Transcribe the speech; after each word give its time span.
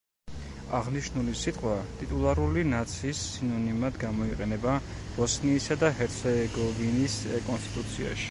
აღნიშნული 0.75 1.33
სიტყვა 1.41 1.73
ტიტულარული 1.99 2.63
ნაციის 2.69 3.19
სინონიმად 3.33 3.99
გამოიყენება 4.05 4.73
ბოსნიისა 5.19 5.77
და 5.83 5.93
ჰერცეგოვინის 6.01 7.19
კონსტიტუციაში. 7.51 8.19